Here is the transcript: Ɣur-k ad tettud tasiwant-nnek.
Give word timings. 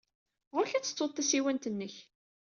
Ɣur-k 0.53 0.71
ad 0.73 0.83
tettud 0.85 1.11
tasiwant-nnek. 1.13 1.95